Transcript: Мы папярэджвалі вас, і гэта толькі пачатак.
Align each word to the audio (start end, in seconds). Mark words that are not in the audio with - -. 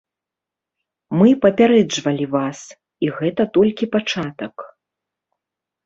Мы 1.19 1.29
папярэджвалі 1.43 2.25
вас, 2.35 2.59
і 3.07 3.13
гэта 3.21 3.41
толькі 3.61 3.93
пачатак. 3.97 4.55